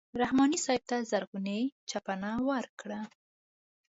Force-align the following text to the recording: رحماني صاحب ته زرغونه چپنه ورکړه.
رحماني 0.21 0.57
صاحب 0.65 0.83
ته 0.89 0.97
زرغونه 1.09 1.57
چپنه 1.89 2.29
ورکړه. 2.49 2.99